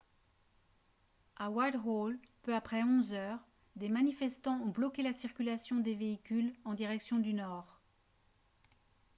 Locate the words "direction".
6.73-7.19